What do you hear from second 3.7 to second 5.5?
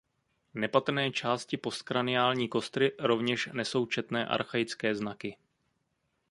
četné archaické znaky.